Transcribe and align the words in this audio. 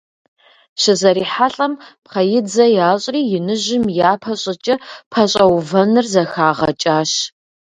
ЩызэрихьэлӀэм, 0.81 1.73
пхъэидзэ 2.03 2.65
ящӀри, 2.89 3.21
иныжьым 3.37 3.85
япэ 4.11 4.33
щӀыкӀэ 4.41 4.75
пэщӀэувэныр 5.11 6.05
зэхагъэкӀащ. 6.13 7.11